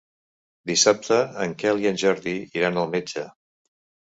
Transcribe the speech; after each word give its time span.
Dissabte 0.69 1.19
en 1.45 1.53
Quel 1.65 1.83
i 1.83 1.91
en 1.91 2.01
Jordi 2.05 2.33
iran 2.61 2.81
al 2.85 2.91
metge. 2.95 3.29